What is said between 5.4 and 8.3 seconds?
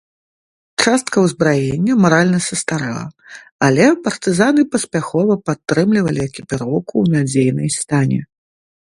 падтрымлівалі экіпіроўку ў надзейнай стане.